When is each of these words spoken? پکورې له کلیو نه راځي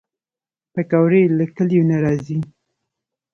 پکورې 0.73 1.21
له 1.37 1.45
کلیو 1.55 1.87
نه 1.89 1.97
راځي 2.03 2.39